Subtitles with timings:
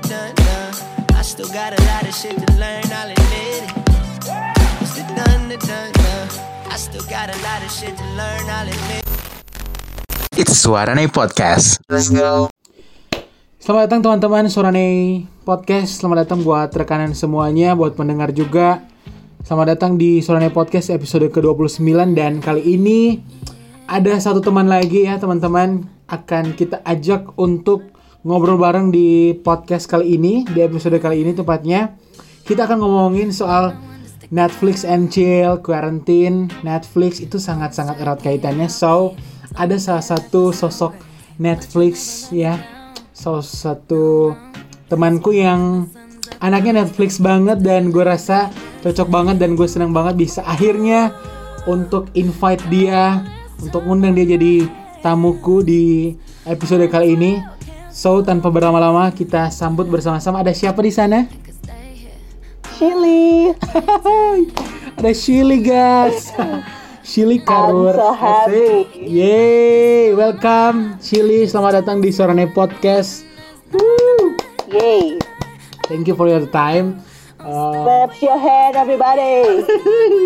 [0.00, 0.74] the done done.
[1.14, 3.66] I still got a lot of shit to learn, I'll admit it.
[4.78, 6.28] It's the done the done done.
[6.70, 10.38] I still got a lot of shit to learn, I'll admit it.
[10.38, 11.82] It's Suarane Podcast.
[11.90, 12.46] Let's go.
[13.58, 18.86] Selamat datang teman-teman Sorane Podcast Selamat datang buat rekanan semuanya Buat pendengar juga
[19.44, 23.18] Selamat datang di Sorane Podcast episode ke-29 Dan kali ini
[23.90, 30.18] Ada satu teman lagi ya teman-teman Akan kita ajak untuk Ngobrol bareng di podcast kali
[30.18, 31.94] ini Di episode kali ini tepatnya.
[32.42, 33.78] Kita akan ngomongin soal
[34.34, 36.50] Netflix and chill, quarantine.
[36.66, 38.66] Netflix itu sangat-sangat erat kaitannya.
[38.66, 39.14] So,
[39.54, 40.98] ada salah satu sosok
[41.38, 42.58] Netflix ya.
[43.14, 44.34] Salah satu
[44.90, 45.86] temanku yang
[46.42, 48.50] anaknya Netflix banget dan gue rasa
[48.82, 51.14] cocok banget dan gue senang banget bisa akhirnya
[51.70, 53.22] untuk invite dia
[53.62, 54.66] untuk undang dia jadi
[55.04, 56.14] tamuku di
[56.48, 57.57] episode kali ini.
[57.88, 60.44] So tanpa berlama-lama kita sambut bersama-sama.
[60.44, 61.24] Ada siapa di sana?
[62.78, 63.50] Shili.
[64.98, 66.30] Ada Shili guys.
[67.08, 67.96] Shili Karur.
[67.96, 68.84] so happy.
[69.00, 71.48] Yeay, welcome Shili.
[71.48, 73.24] Selamat datang di Sorane Podcast.
[73.72, 74.36] Woo.
[74.68, 75.16] Yay.
[75.88, 77.00] Thank you for your time.
[77.40, 79.64] Uh, Clap your hand everybody.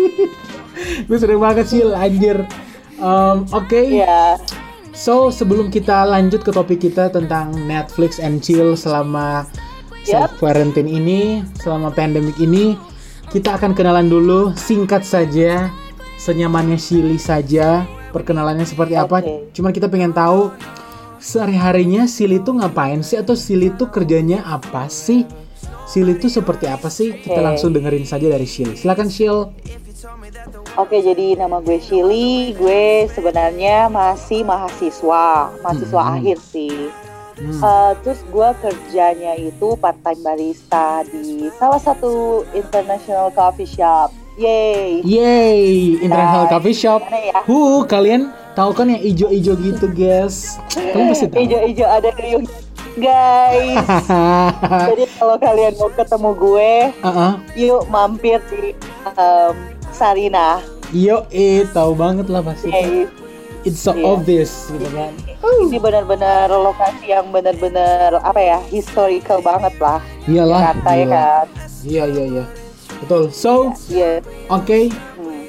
[1.07, 2.43] gue sering banget sih anjir.
[2.99, 4.35] Um, Oke, Ya.
[4.93, 9.43] So sebelum kita lanjut ke topik kita tentang Netflix and chill selama
[10.05, 12.77] self quarantine ini, selama pandemic ini,
[13.31, 15.71] kita akan kenalan dulu singkat saja,
[16.19, 17.87] senyamannya Shili saja.
[18.13, 19.25] Perkenalannya seperti apa?
[19.25, 19.49] Oke.
[19.57, 20.53] Cuman kita pengen tahu
[21.17, 25.25] sehari-harinya Shili tuh ngapain sih atau Shili tuh kerjanya apa sih?
[25.89, 27.17] Shili tuh seperti apa sih?
[27.17, 28.77] Kita langsung dengerin saja dari Shili.
[28.77, 29.49] Silakan Shil.
[30.75, 32.51] Oke, jadi nama gue Shili.
[32.53, 36.13] Gue sebenarnya masih mahasiswa, mahasiswa Hmm.
[36.13, 36.91] akhir sih.
[37.33, 37.57] Hmm.
[37.57, 44.11] Eh, terus gue kerjanya itu part time barista di salah satu international coffee shop.
[44.33, 44.99] Yay.
[45.03, 45.63] Yeay,
[45.99, 47.05] International Nah, Coffee Shop.
[47.05, 47.37] ya?
[47.39, 50.57] Huh, kalian tahu kan yang ijo-ijo gitu, guys?
[50.73, 51.37] Kalian pasti tahu.
[51.39, 52.45] Ijo-ijo ada duyung
[52.95, 53.85] guys.
[54.89, 57.31] Jadi kalau kalian mau ketemu gue, Heeh.
[57.55, 58.73] yuk mampir di
[59.13, 59.55] em,
[59.93, 60.59] Sarina.
[60.89, 62.69] Yo, eh, tahu banget lah pasti.
[62.69, 63.05] Yay.
[63.63, 64.03] It's so Iya.
[64.03, 65.15] obvious, gitu kan?
[65.39, 70.03] Ini benar-benar lokasi yang benar-benar apa ya historical banget lah.
[70.27, 71.45] Iyalah, Jakarta ya kan.
[71.87, 72.43] Iya, iya, iya.
[72.99, 73.31] Betul.
[73.31, 74.19] So, Iya.
[74.51, 74.79] oke.
[74.91, 75.43] Hmm.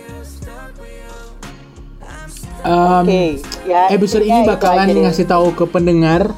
[2.63, 3.43] um, Oke.
[3.67, 3.91] Ya.
[3.91, 6.31] episode ini bakalan ngasih tahu ke pendengar,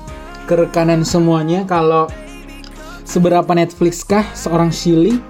[0.48, 2.08] ke rekanan semuanya kalau
[3.04, 5.20] seberapa Netflix kah seorang Shili.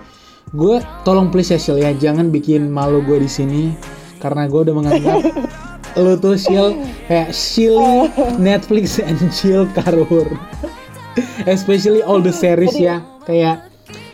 [0.55, 3.75] Gue tolong please ya Shil ya, jangan bikin malu gue di sini
[4.23, 5.21] karena gue udah menganggap
[6.03, 6.77] lu tuh Shil
[7.11, 8.07] kayak Shili
[8.39, 10.29] Netflix and chill karur.
[11.51, 13.67] Especially all the series ya, kayak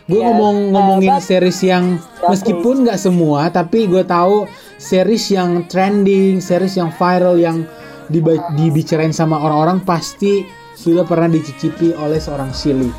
[0.09, 5.31] gue Ya, ngomong uh, ngomongin but- series yang meskipun nggak semua tapi gue tahu series
[5.31, 7.63] yang trending series yang viral yang
[8.11, 10.43] dibicarain sama orang-orang pasti
[10.75, 12.91] sudah pernah dicicipi oleh seorang Shili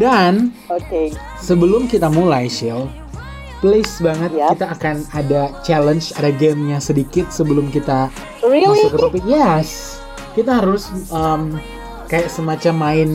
[0.00, 1.12] dan Oke.
[1.40, 2.88] sebelum kita mulai Shil
[3.60, 4.56] please banget Yap.
[4.56, 8.08] kita akan ada challenge ada gamenya sedikit sebelum kita
[8.42, 8.66] Really?
[8.66, 10.00] masuk ke topik yes
[10.32, 11.60] kita harus um,
[12.08, 13.10] kayak semacam main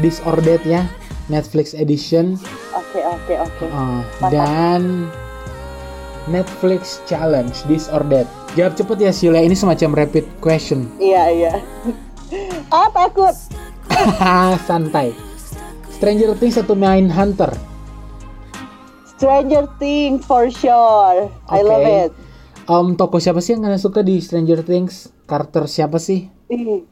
[0.00, 0.88] disordered ya
[1.26, 2.38] Netflix edition
[2.96, 3.66] Oke, oke, oke.
[3.68, 4.30] Uh, Mantap.
[4.32, 4.82] dan
[6.32, 8.26] Netflix challenge that.
[8.56, 10.88] Jawab cepet ya Sheila, ini semacam rapid question.
[10.96, 11.52] Iya, iya.
[12.74, 13.36] ah, takut.
[14.68, 15.25] Santai.
[15.96, 17.48] Stranger Things atau Mind Hunter?
[19.08, 21.32] Stranger Things for sure.
[21.48, 21.64] I Oke.
[21.64, 22.12] love it.
[22.66, 25.08] Um, toko siapa sih yang kalian suka di Stranger Things?
[25.24, 26.28] Karakter siapa sih?
[26.46, 26.84] Ih,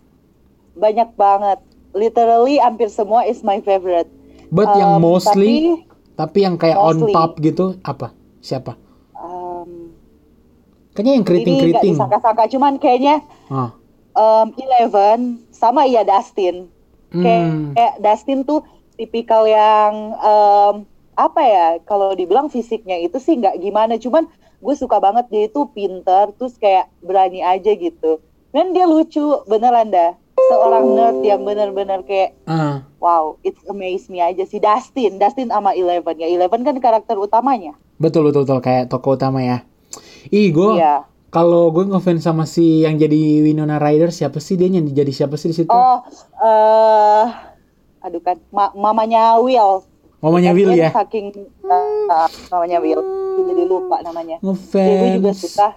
[0.75, 1.60] Banyak banget.
[1.92, 4.09] Literally hampir semua is my favorite.
[4.48, 5.84] But yang Um, mostly,
[6.15, 7.12] tapi, yang kayak on mostly.
[7.12, 8.10] top gitu, apa?
[8.41, 8.75] Siapa?
[9.15, 9.94] Um,
[10.91, 11.94] Kayaknya yang ini keriting-keriting.
[11.94, 13.71] disangka-sangka, cuman kayaknya Ah.
[14.15, 16.66] um, Eleven sama iya Dustin.
[17.12, 17.71] Kayak, Hmm.
[17.72, 20.74] kayak Dustin tuh tipikal yang um,
[21.15, 21.66] apa ya?
[21.83, 24.27] Kalau dibilang fisiknya itu sih nggak gimana, cuman
[24.59, 28.18] gue suka banget dia itu pinter, terus kayak berani aja gitu.
[28.51, 30.15] Dan dia lucu, beneran dah.
[30.34, 32.83] Seorang nerd yang bener-bener kayak Ah.
[32.98, 36.27] wow, it's amaze me aja sih Dustin, Dustin sama Eleven ya.
[36.27, 37.78] Eleven kan karakter utamanya.
[37.97, 39.63] Betul betul betul kayak toko utama ya.
[40.28, 41.07] Ih, gue Iya.
[41.30, 45.39] kalau gue ngefans sama si yang jadi Winona Ryder siapa sih dia yang jadi siapa
[45.39, 45.71] sih di situ?
[45.71, 46.03] Oh,
[46.42, 47.53] eh
[48.04, 49.80] aduh kan, ma- mamanya Will.
[50.21, 50.92] Mamanya Will ya.
[50.92, 51.33] Saking
[51.65, 53.01] uh, namanya Will,
[53.42, 54.36] jadi lupa namanya.
[54.41, 54.53] Ya,
[54.95, 55.68] gue juga suka.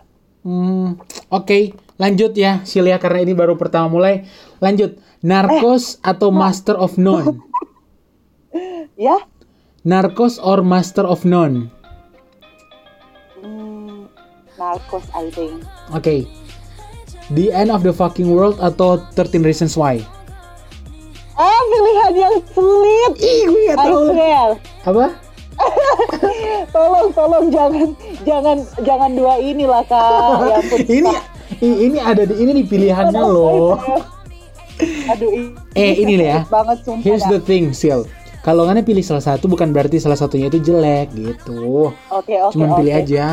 [0.43, 0.95] Hmm,
[1.27, 4.23] Oke, lanjut ya Silia karena ini baru pertama mulai.
[4.59, 4.95] Lanjut.
[5.17, 7.35] Narcos Eh, atau Master of None?
[8.97, 9.17] Ya?
[9.83, 11.69] Narcos or Master of None?
[13.37, 14.07] Hmm,
[14.55, 15.61] Narcos, I think.
[15.91, 16.25] Oke.
[17.29, 20.01] The End of the Fucking World atau 13 Reasons Why?
[21.37, 23.11] Ah, pilihan yang sulit.
[23.17, 24.01] Ih, gue gak tahu.
[24.83, 25.05] Apa?
[26.69, 27.89] Tolong, tolong jangan,
[28.21, 30.37] jangan, jangan dua inilah kak.
[30.37, 31.23] Ya ampun, ini Kak.
[31.57, 33.81] ini ada di ini di pilihannya loh.
[35.09, 36.39] Aduh, ini Eh, ini nih ya.
[36.45, 37.01] banget sumpah.
[37.01, 37.33] Here's dah.
[37.33, 38.05] the thing, Sil.
[38.45, 41.89] Kalau nggak pilih salah satu bukan berarti salah satunya itu jelek gitu.
[42.13, 43.01] Oke, oke, Cuman pilih oke.
[43.03, 43.25] aja.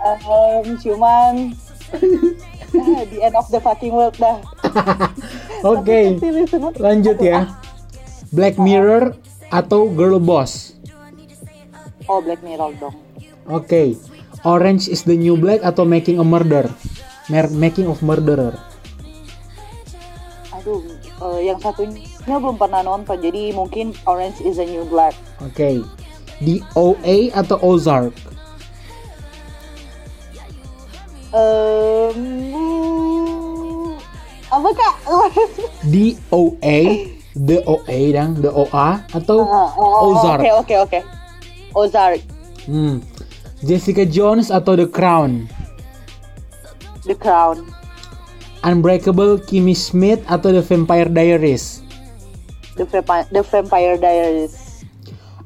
[0.00, 1.32] Em, cuman
[2.80, 4.40] ah, the end of the fucking world dah.
[5.76, 6.20] Oke.
[6.46, 6.70] Semua.
[6.76, 7.58] Lanjut ya.
[8.30, 9.16] Black Mirror
[9.48, 10.74] atau Girl Boss?
[12.06, 12.94] Oh, Black Mirror dong.
[13.50, 13.98] Oke.
[14.46, 16.70] Orange is the New Black atau Making a Murder?
[17.26, 18.54] Mer- Making of Murderer.
[20.54, 25.18] Aduh, eh, yang satunya belum pernah nonton, jadi mungkin Orange is the New Black.
[25.42, 25.82] Oke.
[26.38, 28.14] The OA atau Ozark?
[31.34, 32.22] Em,
[34.46, 34.94] apa kak?
[35.92, 36.78] The OA,
[37.34, 40.40] the OA dang, the OA atau Ah, oh, Ozark?
[40.40, 41.00] Oke, oke, oke.
[41.72, 42.20] Ozark,
[42.66, 42.98] Hmm.
[43.60, 45.46] Jessica Jones atau The Crown?
[47.06, 47.62] The Crown,
[48.60, 51.86] Unbreakable Kimmy Schmidt atau The Vampire Diaries?
[52.74, 54.82] The Vampire, The Vampire Diaries.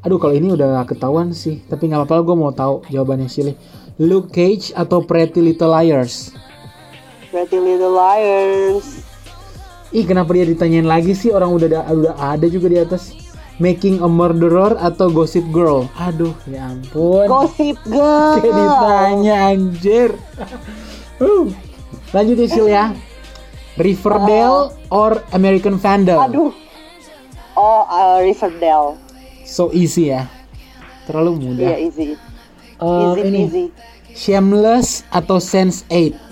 [0.01, 3.53] Aduh kalau ini udah ketahuan sih, tapi nggak apa-apa gue mau tahu jawabannya Silly.
[4.01, 6.33] Luke Cage atau Pretty Little Liars?
[7.31, 9.07] Pretty Little Liars.
[9.91, 13.15] Ih kenapa dia ditanyain lagi sih orang udah ada, udah ada juga di atas.
[13.61, 15.85] Making a Murderer atau Gossip Girl?
[16.01, 17.29] Aduh ya ampun.
[17.29, 18.41] Gossip Girl.
[18.41, 20.11] Kayak ditanya anjir.
[21.21, 21.53] Uh.
[22.11, 22.85] Lanjut ya Sil ya.
[23.77, 26.19] Riverdale or American Vandal?
[26.27, 26.51] Aduh.
[27.55, 28.97] Oh, uh, Riverdale.
[29.45, 30.27] So easy ya.
[31.05, 31.77] Terlalu mudah.
[31.77, 32.07] Iya, easy.
[32.81, 33.65] Eh, Easy ini easy.
[34.17, 36.30] Shameless atau Sense 8?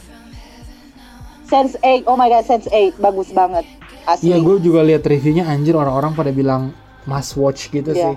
[1.49, 2.05] Sense 8.
[2.05, 3.65] Oh my god, Sense 8 bagus banget.
[4.05, 4.29] Asli.
[4.29, 6.73] Iya, gue juga lihat reviewnya anjir orang-orang pada bilang
[7.05, 8.12] must watch gitu Iya.
[8.12, 8.15] sih.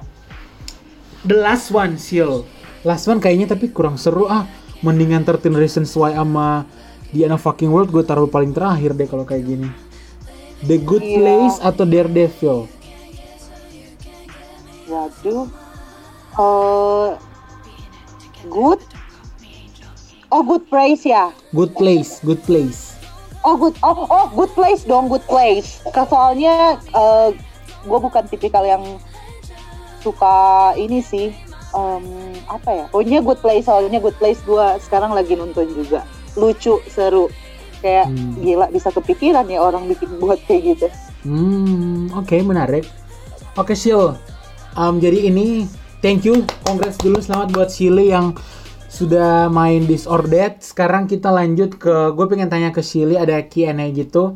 [1.24, 2.44] The last one, Sil.
[2.82, 4.48] Last one kayaknya tapi kurang seru ah.
[4.82, 6.66] Mendingan 13 Reasons Why sama
[7.14, 9.70] The End of Fucking World gue taruh paling terakhir deh kalau kayak gini.
[10.66, 11.18] The Good Iya.
[11.18, 12.58] Place atau Daredevil?
[14.90, 15.46] Waduh.
[16.32, 17.10] Eh
[18.50, 18.82] good.
[20.32, 21.36] Oh, good place ya.
[21.52, 22.96] Good Place, Good Place.
[23.42, 23.74] Oh, good.
[23.82, 25.82] Oh, oh, good place dong, good place.
[25.90, 26.78] Soalnya
[27.82, 29.02] gue bukan tipikal yang
[30.02, 30.36] suka
[30.78, 31.34] ini sih.
[31.72, 32.04] Em,
[32.46, 32.86] apa ya?
[32.92, 33.66] Pokoknya good place.
[33.66, 36.06] Soalnya good place gue sekarang lagi nonton juga.
[36.38, 37.32] Lucu, seru.
[37.82, 38.38] Kayak Hmm.
[38.38, 40.88] gila bisa kepikiran ya orang bikin buat kayak gitu.
[41.26, 42.86] Hmm, oke menarik.
[43.58, 44.14] Oke Sil,
[44.72, 45.68] Em, jadi ini
[46.00, 48.32] thank you, congrats dulu selamat buat Silly yang
[48.92, 50.60] sudah main This or That.
[50.60, 54.36] Sekarang kita lanjut ke, gue pengen tanya ke Silly ada Q&A gitu.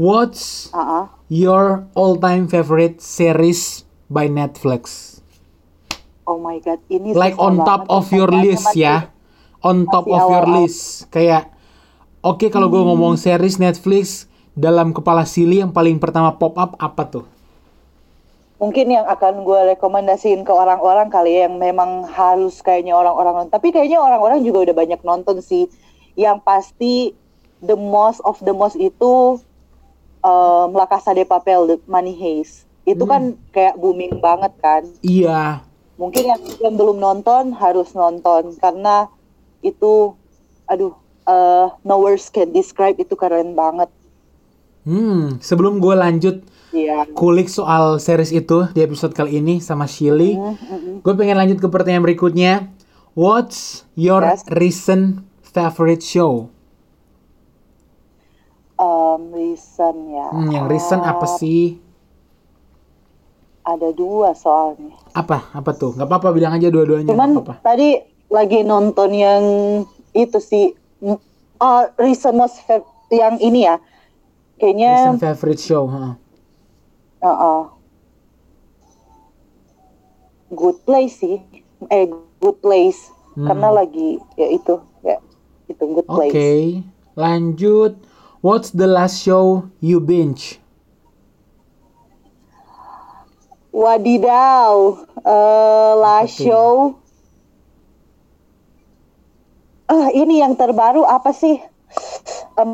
[0.00, 1.04] What's Ah, ah.
[1.28, 5.20] your all-time favorite series by Netflix?
[6.24, 9.12] Oh my god, ini Like on top banget of your list ya,
[9.60, 11.12] on top of your list.
[11.12, 11.52] Kayak,
[12.24, 14.24] oke kalau gue ngomong series Netflix
[14.56, 17.26] dalam kepala Silly yang paling pertama pop up apa tuh?
[18.60, 23.54] Mungkin yang akan gue rekomendasiin ke orang-orang kali ya yang memang harus kayaknya orang-orang nonton.
[23.56, 25.66] Tapi kayaknya orang-orang juga udah banyak nonton sih.
[26.14, 26.94] Yang pasti
[27.64, 29.40] the most of the most itu
[30.20, 32.68] um, La Casa de Papel, The Money Heist.
[32.84, 34.84] Itu kan kayak booming banget kan.
[35.00, 35.64] Iya,
[36.00, 39.12] Mungkin yang, yang belum nonton harus nonton karena
[39.60, 40.16] itu
[40.64, 40.96] aduh
[41.28, 43.92] uh, no words can describe itu keren banget.
[44.88, 46.40] Hmm, sebelum gue lanjut
[46.70, 47.02] Iya.
[47.10, 51.02] kulik soal series itu di episode kali ini sama Shilly, Mm-hmm.
[51.02, 52.70] gue pengen lanjut ke pertanyaan berikutnya.
[53.12, 54.46] What's your Yes.
[54.48, 56.46] recent favorite show?
[58.76, 60.26] Um, recent ya.
[60.30, 61.76] Hmm, yang recent apa Ah, sih?
[63.60, 64.96] Ada dua soalnya.
[65.12, 65.52] Apa?
[65.52, 65.92] Apa tuh?
[65.92, 67.10] Gak apa-apa bilang aja dua-duanya.
[67.10, 67.54] Cuman Gak apa-apa.
[67.60, 69.42] tadi lagi nonton yang
[70.12, 70.72] itu sih,
[71.58, 72.56] ah, recent most
[73.10, 73.76] yang ini ya,
[74.56, 75.84] kayaknya, Recent favorite show.
[75.84, 76.16] ha.
[77.22, 77.62] Uh, uh,
[80.50, 81.38] good place sih,
[81.90, 82.04] eh
[82.42, 83.46] good place, Hmm.
[83.48, 84.74] karena lagi ya itu,
[85.06, 85.16] ya
[85.70, 86.44] itu good Oke, place.
[87.16, 87.96] lanjut.
[88.42, 90.58] What's the last show you binge?
[93.70, 94.74] Wadidaw,
[95.24, 96.44] eh last tuh?
[96.44, 96.98] show,
[99.90, 101.60] ah ini yang terbaru apa sih?
[102.60, 102.72] Em,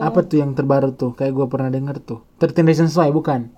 [0.00, 1.14] Apa tuh yang terbaru tuh?
[1.14, 2.20] Kayak gue pernah denger tuh.
[2.36, 3.54] 13 Reasons Why, bukan?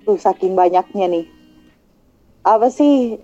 [0.00, 1.26] tuh saking banyaknya nih.
[2.42, 3.20] Apa sih?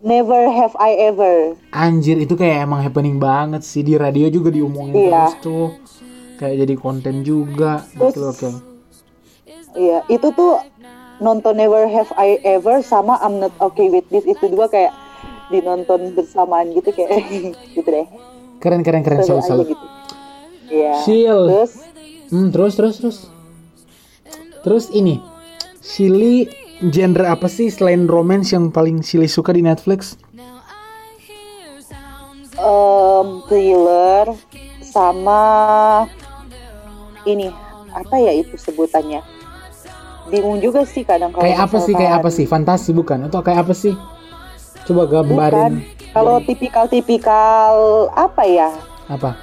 [0.00, 1.56] Never have I ever.
[1.68, 5.28] Anjir itu kayak emang happening banget sih di radio juga diomongin Iya.
[5.28, 5.66] terus tuh.
[6.36, 7.84] Kayak jadi konten juga.
[7.90, 8.48] Terus- Oke oke.
[9.74, 10.60] Iya, itu tuh
[11.18, 14.94] nonton Never Have I Ever sama I'm Not Okay With This itu dua kayak
[15.50, 17.10] dinonton bersamaan gitu kayak
[17.74, 18.06] gitu deh.
[18.64, 19.66] Keren keren keren Seru salut aja salut.
[19.68, 19.86] gitu.
[20.72, 20.92] Iya.
[21.04, 21.40] Sil.
[21.52, 21.72] Terus
[22.32, 23.18] Hmm, terus terus terus.
[24.64, 25.20] Terus ini.
[25.84, 26.48] Silly
[26.80, 30.16] genre apa sih selain romance yang paling Silly suka di Netflix?
[32.54, 34.32] em, thriller
[34.80, 35.42] sama
[37.28, 37.52] ini
[37.92, 39.20] apa ya itu sebutannya?
[40.32, 41.92] Bingung juga sih kadang kalau Kayak apa sih?
[41.92, 42.44] Kayak apa sih?
[42.48, 43.28] Fantasi bukan?
[43.28, 43.92] Atau kayak apa sih?
[44.88, 45.84] Coba Bukan.
[46.14, 47.74] Kalau tipikal-tipikal
[48.14, 48.70] apa ya?
[49.10, 49.34] Apa?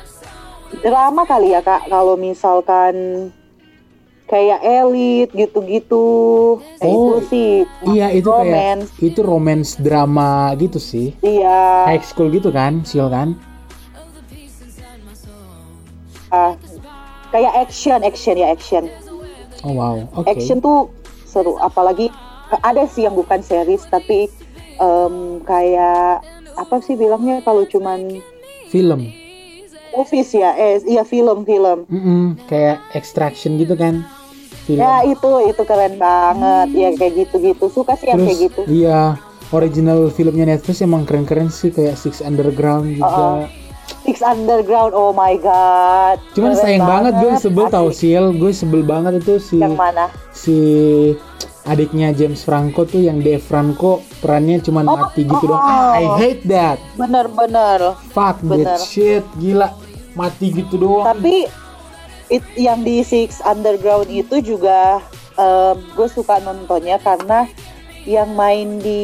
[0.79, 1.85] Drama kali ya kak.
[1.85, 3.27] Kalau misalkan
[4.23, 6.07] kayak elit gitu-gitu,
[6.79, 6.87] Oh,
[7.19, 7.51] itu sih.
[7.83, 8.87] Iya itu romance.
[8.95, 11.11] kayak itu romance drama gitu sih.
[11.19, 11.91] Iya.
[11.91, 13.35] High school gitu kan, Sil kan?
[16.31, 16.55] ah,
[17.27, 18.87] kayak action, action ya action.
[19.67, 20.23] Oh wow, oke.
[20.25, 20.87] Action tuh
[21.27, 21.59] seru.
[21.59, 22.07] Apalagi
[22.63, 24.31] ada sih yang bukan series tapi
[24.79, 26.23] em, kayak
[26.55, 28.19] apa sih bilangnya kalau cuman
[28.67, 29.11] Film.
[29.91, 30.55] movies ya?
[30.55, 31.83] Eh, iya film film.
[31.87, 34.01] Mm-mm, kayak extraction gitu kan?
[34.63, 34.79] Film.
[34.79, 36.67] Ya itu itu keren banget.
[36.71, 37.67] Ya kayak gitu-gitu.
[37.67, 38.61] Suka sih yang Terus kayak gitu.
[38.71, 39.19] iya
[39.51, 43.51] original filmnya Netflix emang keren-keren sih kayak Six Underground juga.
[44.01, 46.17] Six Underground, oh my god.
[46.33, 47.73] Cuman Keren sayang banget, gue sebel asli.
[47.73, 50.05] tau Sil, gue sebel banget itu si Yang mana?
[50.31, 50.57] si
[51.61, 55.61] adiknya James Franco tuh yang Dave Franco perannya cuman mati gitu doang.
[55.61, 56.81] Ah, I hate that.
[56.95, 57.93] Bener-bener.
[58.09, 58.65] Fuck Bener.
[58.65, 59.69] that shit, gila.
[60.11, 61.05] Mati gitu doang.
[61.05, 61.45] Tapi
[62.27, 64.99] it, yang di Six Underground itu juga
[65.37, 67.45] em, gue suka nontonnya karena
[68.03, 69.01] yang main di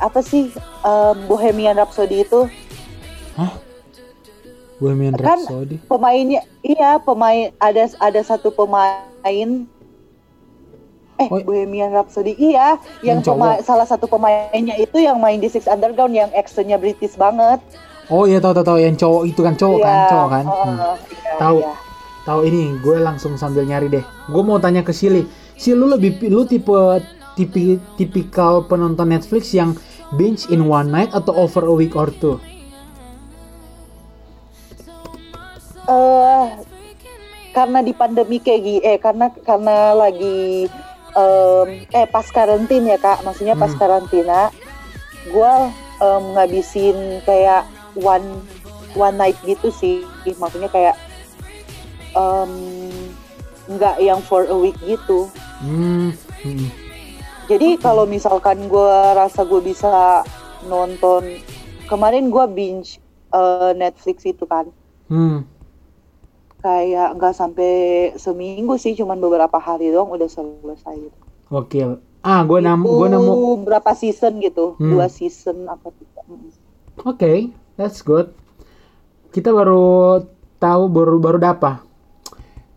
[0.00, 0.48] apa sih
[0.80, 2.48] em, Bohemian Rhapsody itu
[4.84, 5.80] Bohemian kan Rhapsody.
[5.82, 9.48] pemainnya iya pemain ada ada satu pemain
[11.14, 11.38] eh Oh.
[11.40, 13.64] Bohemian Rhapsody iya yang Yang pema- cowok.
[13.64, 17.62] salah satu pemainnya itu yang main di Six Underground yang actionnya British banget
[18.04, 20.44] Oh iya tahu tahu tahu yang cowok itu kan cowok kan, Iya, cowok kan.
[20.44, 20.76] oh, Hmm.
[20.76, 21.56] iya, Tahu.
[21.58, 21.72] iya.
[22.22, 24.00] Tahu ini, gue langsung sambil nyari deh.
[24.26, 25.24] Gue mau tanya ke Silly.
[25.56, 26.72] Sil lu lebih lu tipe
[27.34, 29.72] tipi, tipikal penonton Netflix yang
[30.12, 32.36] binge in one night atau over a week or two?
[35.84, 36.44] Eh
[37.54, 40.66] karena di pandemi kayak gini eh karena karena lagi
[41.14, 43.78] em, eh pas karantin ya kak maksudnya pas Hmm.
[43.78, 44.40] karantina
[45.24, 45.52] gue
[46.04, 47.64] ngabisin kayak
[47.96, 48.42] one
[48.92, 50.04] one night gitu sih
[50.36, 50.96] maksudnya kayak
[52.12, 52.52] em,
[53.70, 55.30] nggak yang for a week gitu
[55.62, 56.12] Hmm.
[56.42, 56.68] hmm.
[57.46, 60.20] jadi kalau misalkan gue rasa gue bisa
[60.66, 61.38] nonton
[61.86, 62.98] kemarin gue binge
[63.30, 64.68] eh, Netflix itu kan
[65.04, 65.44] Hmm.
[66.64, 67.70] Kayak nggak sampai
[68.16, 71.18] seminggu sih cuman beberapa hari doang udah selesai gitu.
[71.46, 71.90] Gokil.
[72.24, 73.32] Ah, gue nemu gue nemu.
[73.62, 74.90] Berapa season gitu Hmm.
[74.90, 76.48] dua season apa tiga Mm.
[77.04, 77.32] Oke,
[77.76, 78.32] that's good.
[79.28, 80.24] Kita baru
[80.56, 81.84] tahu baru baru dapa.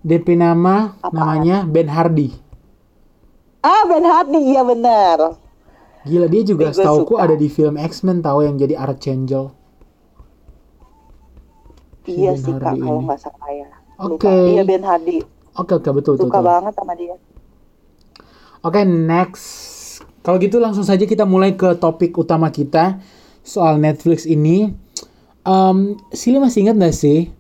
[0.04, 1.12] DP nama Apaan?
[1.12, 2.30] namanya Ben Hardy.
[3.62, 5.20] ah Ben Hardy iya benar
[6.04, 7.24] Gila dia juga setauku suka.
[7.24, 9.52] ada di film X-Men tahu yang jadi Archangel.
[12.06, 14.30] Si iya Ben sih kak kalau nggak salah ya Oke.
[14.30, 14.34] Lupa.
[14.46, 15.22] iya Ben Hardy
[15.58, 16.30] Oke oke betul betul.
[16.30, 16.48] suka betul.
[16.50, 17.16] banget sama dia
[18.66, 19.46] Oke next.
[20.26, 23.00] Kalau gitu langsung saja kita mulai ke topik utama kita
[23.46, 24.74] soal Netflix ini.
[25.48, 25.78] Em,
[26.12, 27.32] Sili masih ingat gak sih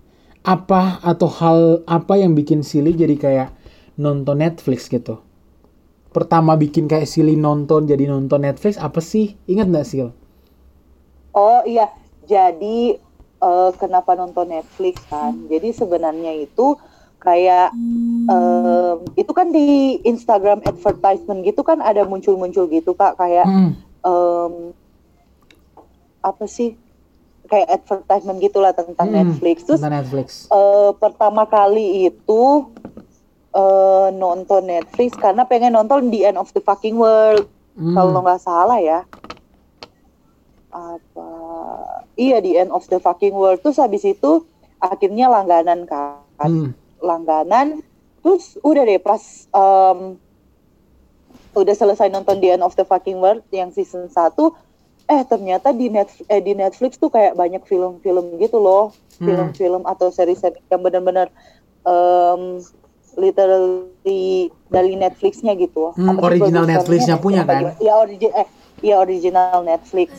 [0.46, 3.50] apa atau hal apa yang bikin Sili jadi kayak
[4.00, 5.20] nonton Netflix gitu?
[6.16, 9.36] Pertama bikin kayak Sili nonton jadi nonton Netflix apa sih?
[9.52, 10.10] Ingat gak Sil?
[11.38, 11.86] oh iya
[12.26, 12.98] jadi
[13.38, 16.77] eh, kenapa nonton Netflix kan jadi sebenarnya itu
[17.17, 17.74] kayak
[18.27, 23.72] em, itu kan di Instagram advertisement gitu kan ada muncul-muncul gitu kak kayak Hmm,
[24.03, 24.53] em,
[26.22, 26.75] apa sih
[27.48, 29.63] kayak advertisement gitulah tentang hmm, Netflix.
[29.63, 30.27] Terus tentang Netflix.
[30.51, 32.44] eh, pertama kali itu
[33.56, 38.41] eh, nonton Netflix karena pengen nonton The End of the Fucking World Hmm, kalau nggak
[38.41, 39.06] salah ya.
[40.69, 41.29] Apa?
[42.15, 43.63] Iya The End of the Fucking World.
[43.63, 44.43] Terus habis itu
[44.77, 47.81] akhirnya langganan kan, hmm, langganan.
[48.21, 50.19] Terus udah deh pas em,
[51.55, 54.13] udah selesai nonton The End of the Fucking World yang season 1
[55.07, 59.25] eh ternyata di net eh, di Netflix tuh kayak banyak film-film gitu loh Hmm.
[59.25, 61.33] film-film atau seri-seri yang benar-benar
[61.81, 62.62] em,
[63.17, 65.89] literally dari Netflixnya gitu.
[65.97, 66.69] Hmm, original?
[66.69, 67.81] Netflixnya punya Apa kan?
[67.81, 68.45] Iya origi eh
[68.86, 70.13] iya original Netflix.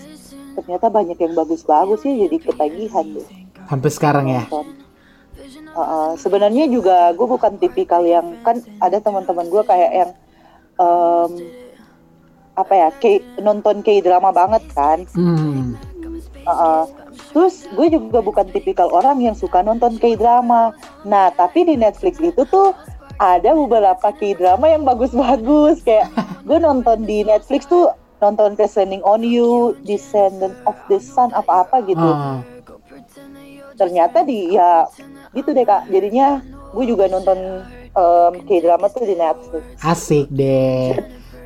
[0.59, 3.29] Ternyata banyak yang bagus-bagus ya jadi ketagihan deh.
[3.71, 4.43] Sampai sekarang ya.
[4.51, 4.67] Uh,
[5.79, 10.11] uh, sebenarnya juga gue bukan tipikal yang kan ada teman-teman gue kayak yang
[10.83, 11.33] em,
[12.59, 15.07] apa ya K, nonton K drama banget kan.
[15.15, 15.79] Hmm.
[16.43, 16.83] Uh, uh.
[17.31, 20.75] Terus gue juga bukan tipikal orang yang suka nonton K drama.
[21.07, 22.75] Nah tapi di Netflix itu tuh
[23.23, 26.11] ada beberapa K drama yang bagus-bagus kayak
[26.43, 32.03] gue nonton di Netflix tuh nonton Descending on You, Descendant of the Sun apa-apa gitu
[32.03, 32.43] Ah.
[33.75, 34.83] ternyata di ya
[35.31, 36.43] gitu deh kak jadinya
[36.75, 37.63] gue juga nonton
[38.43, 40.99] k drama tuh di Netflix Asik deh.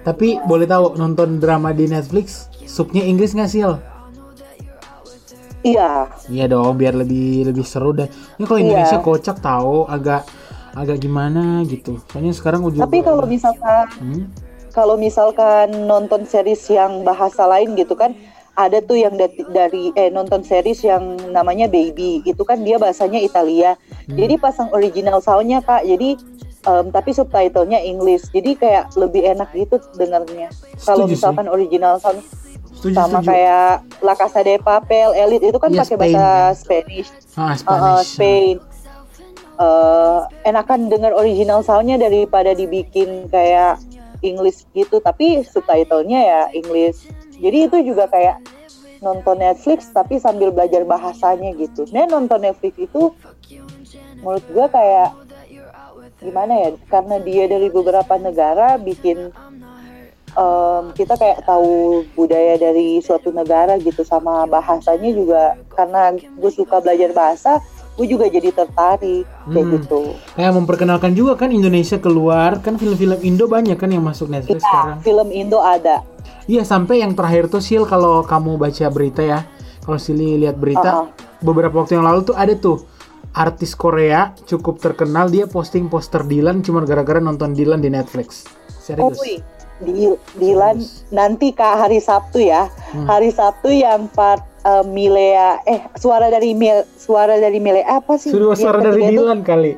[0.02, 3.62] Tapi boleh tahu nonton drama di Netflix subnya Inggris nggak sih?
[5.62, 8.08] iya Iya dong, biar lebih lebih seru deh.
[8.36, 8.66] Ini kalau Iya.
[8.66, 10.26] Indonesia kocak tahu, agak
[10.74, 12.00] agak gimana gitu.
[12.10, 12.82] Soalnya sekarang ujung.
[12.82, 14.24] tapi kalau misalkan Hmm?
[14.72, 18.16] Kalau misalkan nonton series yang bahasa lain gitu kan
[18.52, 19.16] ada tuh yang
[19.48, 24.18] dari eh nonton series yang namanya Baby itu kan dia bahasanya Italia Hmm.
[24.18, 26.18] jadi pasang original soundnya kak jadi
[26.62, 30.50] em, tapi subtitlenya English jadi kayak lebih enak gitu dengarnya
[30.80, 31.12] kalau Setuju sih.
[31.14, 32.18] misalkan original sound
[32.72, 33.30] Setuju, sama setuju.
[33.30, 36.26] kayak La Casa de Papel, Elite itu kan Iya, pakai Spain, bahasa?
[36.56, 38.10] Spanish, Ah, Uh, uh, Spanish.
[38.10, 38.56] Spain.
[39.54, 43.78] Eh, enakan dengar original soundnya daripada dibikin kayak
[44.22, 47.10] English gitu, tapi subtitlenya ya English.
[47.42, 48.38] Jadi itu juga kayak
[49.02, 51.84] nonton Netflix tapi sambil belajar bahasanya gitu.
[51.90, 53.10] Nah nonton Netflix itu
[54.22, 55.10] menurut gua kayak
[56.22, 56.68] gimana ya?
[56.86, 59.34] Karena dia dari beberapa negara bikin
[60.38, 65.42] em, kita kayak tahu budaya dari suatu negara gitu sama bahasanya juga
[65.74, 67.58] karena gue suka belajar bahasa
[67.92, 69.72] gue juga jadi tertarik kayak Hmm.
[69.76, 70.00] gitu
[70.32, 74.98] Kayak memperkenalkan juga kan Indonesia keluar, kan film-film Indo banyak kan yang masuk Netflix sekarang.
[75.00, 76.00] film Indo ada
[76.42, 79.46] Iya sampai yang terakhir tuh Sil kalau kamu baca berita ya,
[79.80, 81.08] kalau Sili lihat berita Uh-uh.
[81.40, 82.82] beberapa waktu yang lalu tuh ada tuh
[83.32, 88.44] artis Korea cukup terkenal dia posting poster Dylan cuma gara-gara nonton Dylan di Netflix.
[88.44, 89.18] oh Serius.
[89.18, 89.38] wih
[89.80, 90.78] di Dilan
[91.10, 93.06] nanti kak hari Sabtu ya Hmm.
[93.06, 98.30] hari Sabtu yang part eh, Milea eh suara dari Mil suara dari Milea apa sih
[98.30, 99.18] Yang suara dari itu?
[99.18, 99.72] Dylan kali.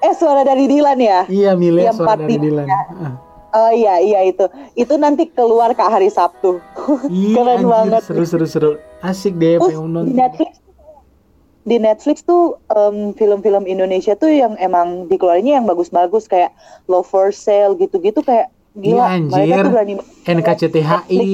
[0.00, 2.66] eh suara dari Dilan ya Iya Mile Yang suara dari di- Dylan.
[2.66, 3.14] Ah.
[3.54, 6.58] Oh iya iya itu itu nanti keluar kak hari Sabtu
[7.06, 8.70] Iya keren anjir, banget seru seru seru.
[8.98, 10.14] Asik deh Terus pengen di nonton.
[10.16, 10.52] Netflix
[11.62, 16.50] di Netflix tuh em, film-film Indonesia tuh yang emang dikeluarinnya yang bagus-bagus kayak
[16.84, 19.36] Love for Sale gitu-gitu kayak Iya gila anjir.
[19.38, 19.92] mereka tuh berani
[20.24, 21.32] NKCTHI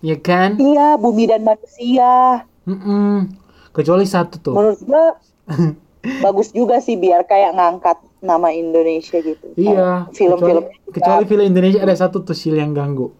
[0.00, 0.56] ya kan?
[0.56, 3.28] iya Bumi dan Manusia Mm-mm.
[3.70, 4.54] Kecuali satu tuh.
[4.54, 5.16] menurut gua
[6.24, 10.08] bagus juga sih biar kayak ngangkat nama Indonesia gitu Iya.
[10.10, 13.12] Film-film Kecuali, kecuali film Indonesia ada satu tuh Sil yang ganggu.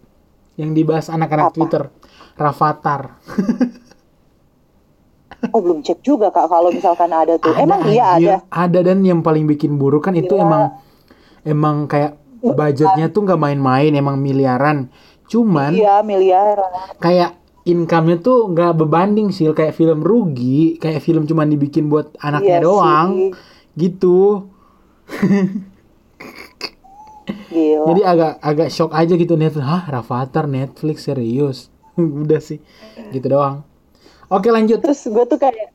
[0.55, 1.55] Yang dibahas anak-anak?
[1.55, 1.83] Twitter.
[2.35, 3.17] Rafathar.
[5.53, 9.25] oh belum cek juga kak kalau misalkan ada tuh emang iya ada Ada dan yang
[9.25, 10.45] paling bikin buruk kan itu Gila.
[10.45, 10.63] emang
[11.41, 14.89] emang kayak budgetnya tuh nggak main-main, emang miliaran.
[15.31, 21.47] Cuman iya miliaran kayak income-nya tuh nggak berbanding sih kayak film rugi, kayak film cuman
[21.47, 23.07] dibikin buat anaknya Iya doang.
[23.15, 23.29] sih.
[23.77, 24.19] Gitu.
[27.51, 29.63] gila Jadi agak agak shock aja gitu Netflix.
[29.63, 31.57] Hah, Rafathar Netflix serius.
[32.23, 32.59] Udah sih.
[33.11, 33.63] Gitu doang.
[34.27, 34.79] Oke, lanjut.
[34.79, 35.71] terus gue tuh kayak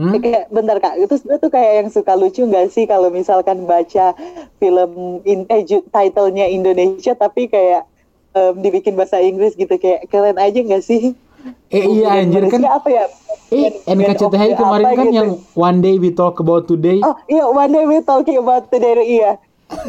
[0.00, 0.16] Hmm?
[0.16, 4.16] kayak bentar kak terus gue tuh kayak yang suka lucu nggak sih kalau misalkan baca
[4.56, 5.60] film in, eh
[5.92, 7.84] titlenya Indonesia tapi kayak
[8.32, 11.14] em, dibikin bahasa Inggris gitu kayak keren aja nggak sih
[11.72, 12.60] Eh iya anjir kan.
[12.60, 13.04] Apa ya
[13.48, 15.16] Eh the kemarin kan gitu.
[15.16, 17.00] yang One Day We Talk About Today.
[17.00, 19.40] oh iya one day we talking about today iya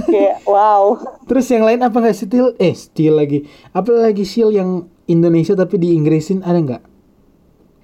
[0.08, 0.96] kayak wow
[1.28, 2.56] Terus yang lain apa nggak still?
[2.56, 3.44] Eh still lagi.
[3.72, 6.82] Apa lagi still yang Indonesia tapi di Inggrisin ada nggak?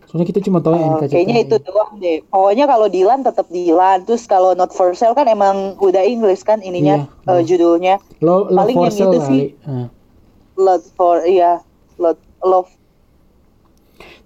[0.07, 1.11] Soalnya kita cuma tahu yang Oh, NKCTHI.
[1.11, 2.23] kayaknya itu doang deh.
[2.23, 4.07] Pokoknya kalau Dilan tetap Dilan.
[4.07, 7.95] Terus kalau Not for Sale kan emang udah English kan ininya Iya, eh, judulnya.
[8.23, 9.41] Lo, Love paling for yang Sale itu sih.
[9.67, 9.87] Nah.
[10.57, 11.61] Love for iya,
[11.95, 12.69] Love, love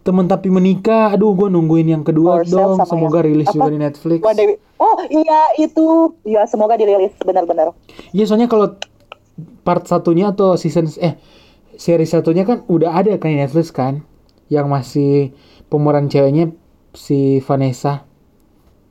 [0.01, 1.13] Temen tapi menikah.
[1.13, 2.73] Aduh, gue nungguin yang kedua For dong.
[2.79, 3.55] sama Semoga yang- rilis apa?
[3.55, 4.21] juga di Netflix.
[4.25, 5.85] We- Oh iya itu,
[6.25, 7.69] ya semoga dirilis benar-benar.
[8.09, 8.73] Iya, soalnya kalau
[9.61, 11.21] part satunya atau season eh
[11.77, 14.01] seri satunya kan udah ada kan di Netflix kan,
[14.47, 15.37] yang masih
[15.69, 16.49] pemeran ceweknya
[16.91, 18.03] si Vanessa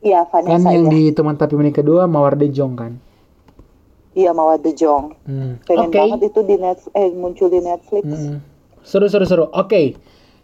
[0.00, 0.90] Iya kan Vanessa yang ya.
[0.90, 3.02] di teman tapi menikah dua Mawar De Jong kan.
[4.14, 5.14] Iya Mawar De Jong.
[5.22, 5.62] Hmm.
[5.62, 5.98] Pengen Oke.
[5.98, 8.04] banget itu di net eh muncul di Netflix.
[8.06, 8.38] Mm-mm.
[8.82, 9.46] Seru seru seru.
[9.54, 9.94] Oke.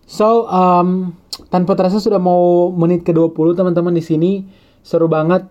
[0.06, 1.18] So um,
[1.50, 4.32] tanpa terasa sudah mau menit ke-20 teman-teman di sini.
[4.86, 5.50] Seru banget.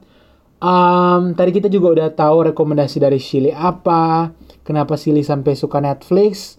[0.63, 4.31] Em, tadi kita juga udah tahu rekomendasi dari Shili apa,
[4.63, 6.55] kenapa Shili sampai suka Netflix,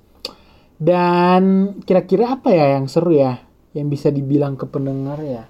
[0.77, 3.41] dan kira-kira apa ya yang seru ya,
[3.73, 5.49] yang bisa dibilang ke pendengar ya.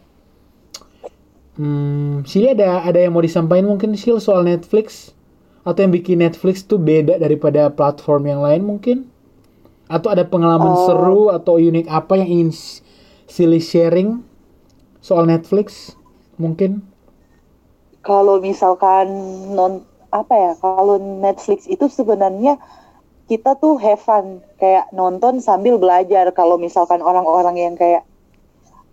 [1.58, 5.15] Hmm, Shili ada ada yang mau disampaikan mungkin Shil soal Netflix
[5.66, 8.98] atau yang bikin Netflix tuh beda daripada platform yang lain mungkin?
[9.88, 10.87] Atau ada pengalaman Oh.
[10.87, 12.50] seru atau unik apa yang ingin
[13.31, 14.22] Shili sharing
[15.02, 15.94] soal Netflix
[16.38, 16.83] mungkin?
[18.09, 19.07] kalau misalkan
[19.59, 19.72] non
[20.20, 22.52] apa ya kalau Netflix itu sebenarnya
[23.31, 24.26] kita tuh have fun
[24.61, 28.02] kayak nonton sambil belajar kalau misalkan orang-orang yang kayak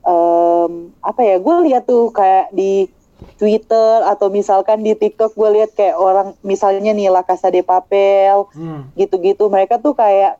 [0.08, 0.72] em,
[1.10, 2.90] apa ya gue lihat tuh kayak di
[3.34, 8.46] Twitter atau misalkan di TikTok gue lihat kayak orang misalnya nih La Casa de Papel
[8.52, 8.88] Hmm.
[8.94, 9.48] gitu-gitu.
[9.48, 10.38] Mereka tuh kayak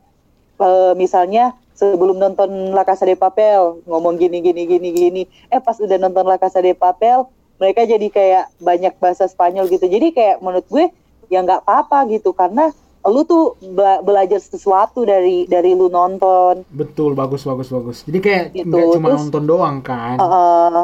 [0.56, 5.22] eh, misalnya sebelum nonton La Casa de Papel ngomong gini gini gini gini.
[5.48, 9.84] Eh pas udah nonton La Casa de Papel mereka jadi kayak banyak bahasa Spanyol gitu.
[9.84, 10.84] Jadi kayak menurut gue
[11.26, 12.30] ya nggak apa-apa gitu.
[12.30, 12.70] Karena
[13.04, 16.64] lu tuh bela- belajar sesuatu dari dari lu nonton.
[16.66, 18.00] Betul, bagus, bagus, bagus.
[18.02, 20.16] Jadi kayak Gitu, nggak cuma terus- nonton doang kan?
[20.16, 20.82] Eh,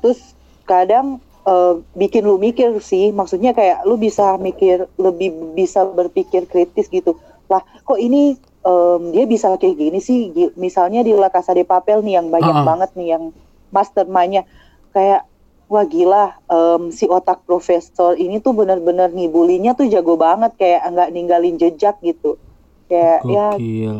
[0.00, 0.20] terus
[0.64, 3.12] kadang eh, bikin lu mikir sih.
[3.12, 7.16] Maksudnya kayak lu bisa mikir lebih bisa berpikir kritis gitu.
[7.48, 10.32] Lah kok ini em, dia bisa kayak gini sih?
[10.56, 12.66] Misalnya di La Casa de Papel nih yang banyak Ah, ah.
[12.66, 13.24] banget nih yang
[13.68, 14.42] mastermindnya.
[14.90, 15.28] Kayak
[15.68, 20.56] wah gila em, si otak profesor ini tuh bener-bener ngibulinya tuh jago banget.
[20.56, 22.40] Kayak nggak ninggalin jejak gitu.
[22.88, 23.96] Kayak ya Gokil.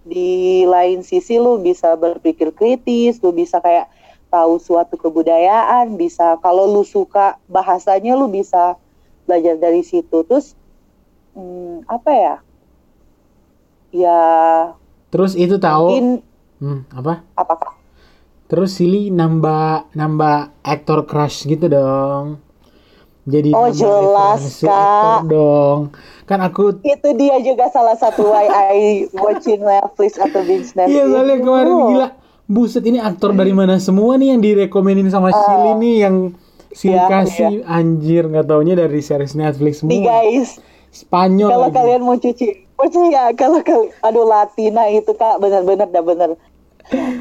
[0.00, 0.30] di
[0.64, 3.86] lain sisi lu bisa berpikir kritis, lu bisa kayak
[4.30, 8.78] tahu suatu kebudayaan, bisa kalau lu suka bahasanya lu bisa
[9.26, 10.22] belajar dari situ.
[10.28, 10.54] Terus
[11.36, 12.34] hmm, apa ya?
[13.90, 14.18] Ya
[15.10, 16.06] Terus itu tahu, mungkin
[16.62, 17.26] hmm, apa?
[17.34, 17.74] apakah
[18.50, 22.42] Terus Silly nambah nambah aktor crush gitu dong.
[23.22, 25.28] Jadi Oh, jelas, Kak.
[25.30, 25.94] dong.
[26.26, 30.96] Kan aku itu dia juga salah satu why I watching Netflix atau binge Netflix.
[30.96, 31.88] Iya soalnya kemarin Oh.
[31.92, 32.06] gila
[32.50, 36.16] Buset ini aktor dari mana semua nih yang direkomenin sama Silly nih yang
[36.70, 40.48] Silly iya, kasih anjir nggak taunya dari series Netflix Nih semua guys,
[40.90, 41.76] Spanyol kalau lagi.
[41.78, 46.30] kalian mau cuci percaya kalau kalian aduh Latina itu kak benar-benar dah benar.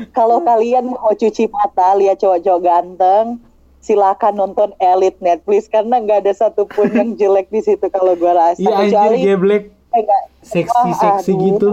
[0.10, 3.38] Kalau kalian mau cuci mata lihat cowok-cowok ganteng
[3.80, 8.58] silakan nonton Elite Netflix karena nggak ada satupun yang jelek di situ kalau gua rasa.
[8.58, 9.64] Iya anjir kecuali geblek.
[9.90, 11.46] Eh, nggak- seksi wah, seksi aduh.
[11.46, 11.70] gitu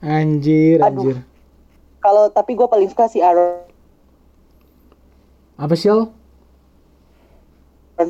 [0.00, 1.31] anjir Aduh.
[2.02, 3.62] Kalau tapi gue paling suka si Aaron
[5.56, 6.10] apa sih Al?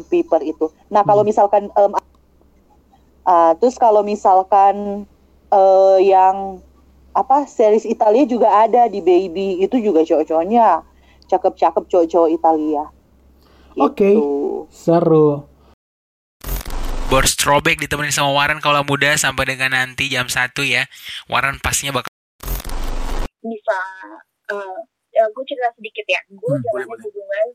[0.09, 1.09] Piper itu nah Hmm.
[1.13, 1.93] kalau misalkan em,
[3.23, 5.05] ah, terus kalau misalkan
[5.49, 6.65] eh, yang
[7.13, 10.81] apa series Italia juga ada di Baby itu juga cowok-cowoknya
[11.29, 12.85] cakep-cakep cowok-cowok Italia
[13.77, 14.17] Oke.
[14.17, 14.65] Gitu.
[14.73, 15.45] seru
[17.09, 20.89] Boris Throwback ditemenin sama Warren kalau muda sampai dengan nanti jam 1 ya.
[21.29, 22.12] Warren pastinya bakal
[23.43, 23.79] bisa
[24.51, 24.77] eh
[25.13, 27.47] ya gue cerita sedikit ya gue Hmm, jalanin hubungan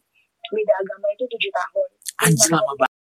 [0.47, 1.89] beda agama itu tujuh tahun
[2.23, 2.95] anjir lama banget.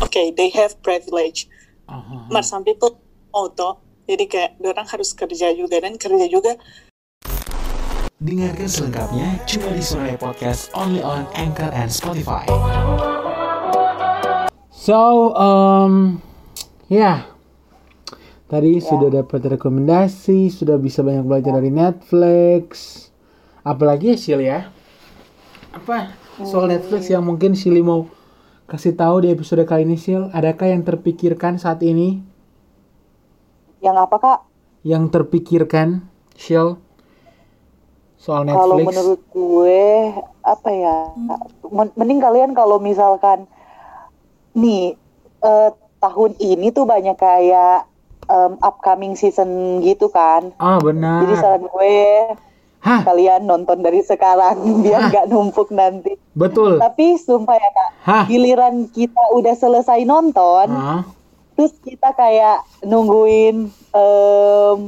[0.00, 1.44] okay, they have privilege.
[1.90, 2.30] Aha.
[2.30, 2.96] But some people
[3.30, 6.54] auto, jadi kayak orang harus kerja juga dan kerja juga
[8.20, 12.44] Dengarkan selengkapnya cuma di Suara Podcast only on Anchor and Spotify.
[14.68, 16.20] So, um,
[16.92, 17.24] ya,
[18.50, 22.68] tadi sudah dapat rekomendasi, sudah bisa banyak belajar dari Netflix.
[23.72, 24.58] Apalagi ya Sil ya?
[25.78, 25.98] Apa
[26.50, 28.00] soal Netflix yang mungkin Sili mau
[28.70, 30.22] kasih tahu di episode kali ini Sil?
[30.38, 32.08] Adakah yang terpikirkan saat ini?
[33.84, 34.38] yang apa kak
[34.84, 35.88] Yang terpikirkan,
[36.36, 36.80] Sil?
[38.20, 38.86] Soal kalau Netflix?
[38.86, 39.80] menurut gue
[40.44, 40.96] apa ya
[41.70, 43.48] men- mending kalian kalau misalkan
[44.54, 44.94] nih
[45.44, 47.89] eh, tahun ini tuh banyak kayak
[48.30, 49.50] em, upcoming season
[49.82, 51.36] gitu kan Ah, jadi benar.
[51.36, 51.96] saran gue
[52.80, 56.78] Hah, kalian nonton dari sekarang biar nggak numpuk nanti betul.
[56.78, 58.24] tapi sumpah ya kak Hah?
[58.24, 61.02] giliran kita udah selesai nonton Ah,
[61.52, 64.78] terus kita kayak nungguin em,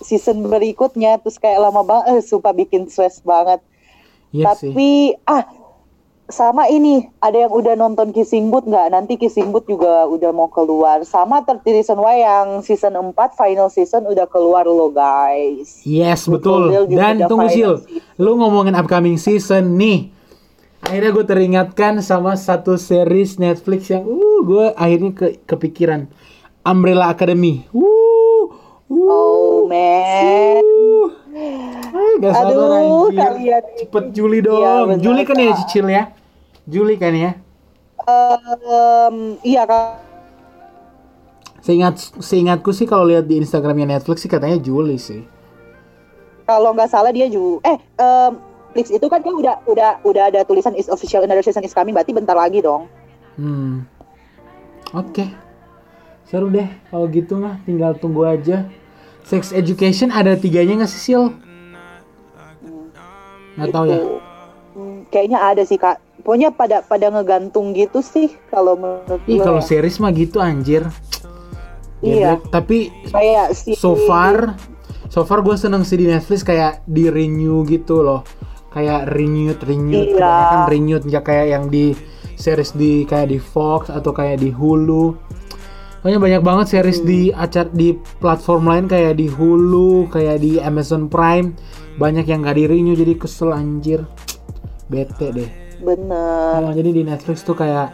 [0.00, 3.62] season berikutnya terus kayak lama banget eh, sumpah bikin stres banget
[4.32, 4.70] iya sih.
[4.70, 4.88] tapi
[5.22, 5.46] ah
[6.26, 10.50] sama ini ada yang udah nonton Kissing Booth nggak nanti Kissing Booth juga udah mau
[10.50, 16.26] keluar sama 30 Reason Why yang season 4 final season udah keluar loh guys Yes,
[16.26, 18.02] Betul, Dan tunggu Sil, season.
[18.18, 20.10] lu ngomongin upcoming season nih.
[20.82, 26.10] Akhirnya gue teringatkan sama satu series Netflix yang uh gue akhirnya ke kepikiran.
[26.66, 27.62] Umbrella Academy.
[27.70, 28.46] Uh, uh,
[28.90, 30.65] oh man
[32.16, 33.18] gak sabar Aduh, anjir.
[33.20, 33.62] kalian.
[33.76, 34.84] Cepet Juli Iya, dong.
[34.88, 36.04] benar, Juli kan ya cicil ya.
[36.64, 37.30] Juli kan ya.
[38.06, 40.02] Em, iya kak.
[41.60, 45.26] Seingat seingatku sih kalau lihat di Instagramnya Netflix sih katanya Juli sih.
[46.46, 47.58] Kalau nggak salah dia juga.
[47.66, 48.32] Eh, em,
[48.70, 51.92] Netflix itu kan dia udah udah udah ada tulisan is official another season is coming.
[51.92, 52.86] Berarti bentar lagi dong.
[53.34, 53.82] Hmm.
[54.94, 55.26] Oke.
[56.26, 58.66] Seru deh kalau gitu mah tinggal tunggu aja.
[59.26, 61.22] Sex Education ada tiganya nggak sih Sil?
[63.56, 63.98] Nggak tahu ya.
[64.72, 65.98] Hmm, kayaknya ada sih kak.
[66.20, 69.66] Pokoknya pada pada ngegantung gitu sih kalau menurut Ih kalau ya.
[69.66, 70.86] series mah gitu anjir.
[71.98, 72.36] Iya.
[72.36, 72.50] Geblek.
[72.52, 74.54] Tapi kayak si so far
[75.08, 78.20] so far gue seneng sih di Netflix kayak di renew gitu loh
[78.68, 80.18] kayak renewed renewed Iya.
[80.18, 81.96] kebanyakan renewed nggak kayak yang di
[82.36, 85.16] series di kayak di Fox atau kayak di Hulu
[86.06, 91.10] Pokoknya banyak banget series di acar di platform lain kayak di Hulu kayak di Amazon
[91.10, 91.50] Prime
[91.98, 94.06] banyak yang gak di renew jadi kesel anjir
[94.86, 95.50] bete deh
[95.82, 96.62] bener.
[96.62, 97.90] Oh, jadi di Netflix tuh kayak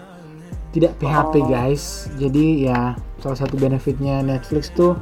[0.77, 1.49] tidak PHP Oh.
[1.49, 2.13] guys.
[2.21, 4.93] Jadi ya salah satu benefitnya Netflix tuh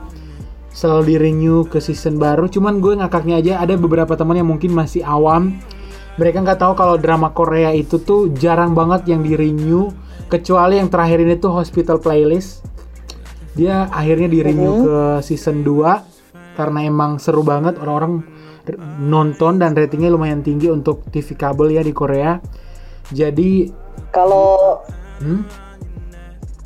[0.70, 2.46] selalu di renew ke season baru.
[2.46, 5.58] Cuman gue ngakaknya aja ada beberapa teman yang mungkin masih awam.
[6.14, 9.90] Mereka nggak tahu kalau drama Korea itu tuh jarang banget yang di renew.
[10.30, 12.69] Kecuali yang terakhir ini tuh Hospital Playlist.
[13.54, 18.22] Dia akhirnya di renew ke season 2 karena emang seru banget orang-orang
[19.00, 22.38] nonton dan ratingnya lumayan tinggi untuk TV kabel ya di Korea.
[23.10, 23.66] Jadi,
[24.14, 24.78] Kalau
[25.18, 25.42] hmm,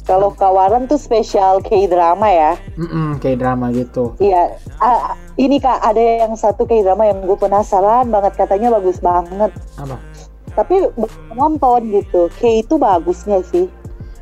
[0.05, 2.53] kalau kawaran tuh spesial K-drama ya.
[2.77, 4.13] mm-mm, kayak drama gitu.
[4.21, 9.49] Iya, Ah, ini kak ada yang satu K-drama yang gue penasaran banget katanya bagus banget.
[9.81, 9.97] Apa?
[10.53, 10.93] Tapi
[11.33, 12.29] nonton gitu.
[12.37, 13.65] K itu bagus nggak sih?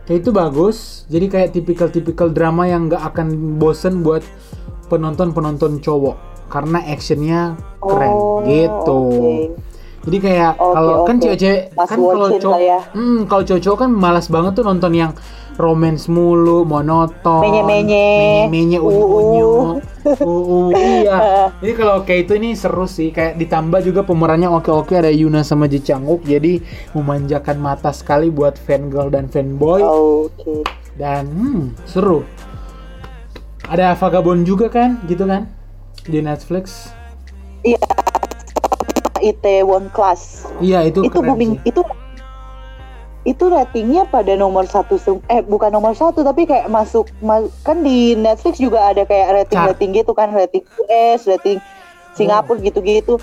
[0.02, 0.78] Kayak itu bagus.
[1.06, 4.22] Jadi kayak tipikal-tipikal drama yang nggak akan bosen buat
[4.88, 6.16] penonton-penonton cowok
[6.50, 7.40] karena actionnya
[7.80, 9.00] keren Oh, gitu.
[9.08, 9.34] oke.
[10.02, 11.22] Jadi kayak Oke, kalau kan oke.
[11.22, 12.80] cewek-cewek kan kalau cowok, ya.
[12.90, 15.12] hmm, kalau cowok-cowok kan malas banget tuh nonton yang
[15.60, 18.48] romance mulu, monoton, Menye-menye.
[18.48, 19.80] menye unyu-unyu,
[20.24, 21.18] uu, iya.
[21.62, 25.68] Jadi kalau kayak itu ini seru sih, kayak ditambah juga pemerannya oke-oke ada Yuna sama
[25.68, 26.62] Ji Chang-wook, jadi
[26.96, 30.64] memanjakan mata sekali buat fangirl dan fanboy Oke.
[30.96, 32.24] dan hmm, seru.
[33.68, 35.46] Ada Vagabond juga kan, gitu kan
[36.08, 36.90] di Netflix.
[39.22, 40.50] Itaewon Class.
[40.58, 41.70] Iya itu, itu booming sih.
[41.70, 41.80] itu
[43.22, 44.98] itu ratingnya pada nomor satu
[45.30, 49.62] eh bukan nomor satu tapi kayak masuk ma- kan di Netflix juga ada kayak rating
[49.62, 51.62] rating gitu kan rating US rating
[52.18, 53.22] Singapura gitu-gitu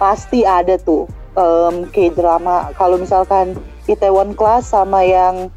[0.00, 1.04] pasti ada tuh
[1.36, 3.52] em, k drama kalau misalkan
[3.84, 5.52] Itaewon Class sama yang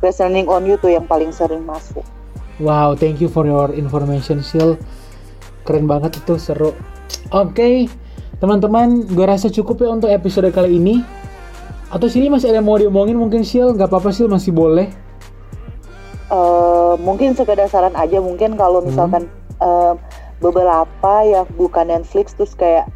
[0.00, 2.04] Best Learning on You tuh yang paling sering masuk
[2.60, 4.76] Wow, thank you for your information, Sil.
[5.64, 6.76] Keren banget itu, seru.
[7.32, 7.88] Oke,
[8.36, 11.00] teman-teman, gue rasa cukup ya untuk episode kali ini.
[11.90, 13.74] Atau Sili masih ada yang mau diomongin mungkin Sil?
[13.74, 14.86] Gak apa-apa Sil, masih boleh.
[16.30, 19.26] Eh, mungkin sekedar saran aja mungkin kalau misalkan
[19.58, 19.98] em,
[20.38, 22.86] beberapa yang bukan Netflix terus kayak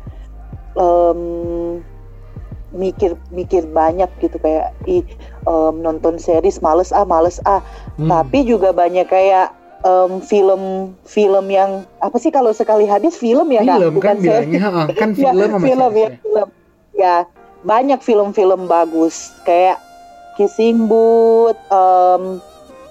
[0.78, 1.82] em,
[2.70, 5.02] mikir mikir banyak gitu kayak ih
[5.42, 7.58] em, nonton series males ah males ah
[7.94, 8.06] Hmm.
[8.06, 9.50] tapi juga banyak kayak
[9.82, 10.62] em, film
[11.02, 14.46] film yang apa sih kalau sekali habis film ya film kan Bukan series.
[14.46, 14.62] bilangnya,
[14.94, 16.48] kan Ya, film sama film ya film
[16.94, 17.14] ya
[17.64, 19.80] banyak film-film bagus kayak
[20.36, 22.38] Kissing Booth em,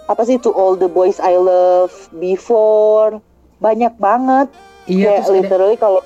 [0.10, 3.22] apa sih To All the Boys I Love Before
[3.62, 4.50] banyak banget
[4.84, 6.02] Iya, kayak literally kalau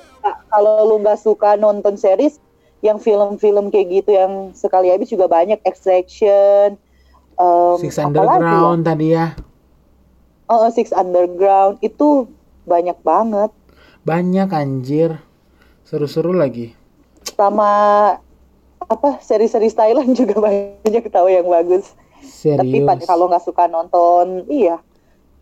[0.52, 2.38] kalau lu nggak suka nonton series
[2.78, 6.78] yang film-film kayak gitu yang sekali habis juga banyak Extraction
[7.34, 8.06] em, Six ya?
[8.06, 9.34] Underground tadi ya.
[10.46, 12.24] Oh, Six Underground itu
[12.64, 13.50] banyak banget
[14.06, 15.20] Banyak anjir.
[15.84, 16.72] Seru-seru lagi.
[17.36, 18.16] sama
[18.88, 21.92] apa seri-seri Thailand juga banyak tahu yang bagus.
[22.18, 22.86] Tapi Serius.
[22.88, 24.82] pada kalau nggak suka nonton, iya.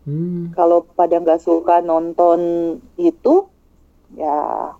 [0.07, 0.55] Hmm.
[0.55, 2.39] Kalau pada nggak suka nonton
[2.95, 3.49] itu,
[4.15, 4.71] ya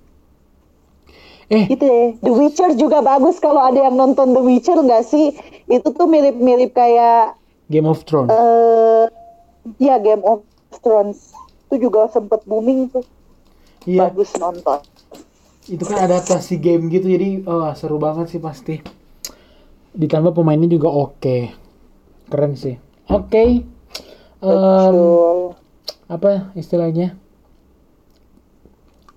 [1.48, 2.20] Eh, gitu deh.
[2.20, 5.32] The Witcher juga bagus kalau ada yang nonton The Witcher nggak sih?
[5.72, 7.40] Itu tuh mirip-mirip kayak
[7.72, 8.32] Game of Thrones.
[8.36, 9.08] eh
[9.80, 10.44] ya Game of
[10.84, 11.32] Thrones.
[11.68, 13.04] Itu juga sempet booming tuh.
[13.88, 14.12] Iya.
[14.12, 14.84] Bagus nonton.
[15.68, 18.80] Itu kan adaptasi game gitu jadi oh, seru banget sih pasti.
[19.92, 21.38] Ditambah pemainnya juga oke.
[22.32, 22.76] Keren sih.
[23.12, 23.64] Oke.
[24.40, 25.58] Em, Betul.
[26.08, 27.18] apa istilahnya?